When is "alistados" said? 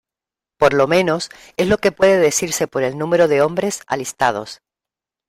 3.85-4.63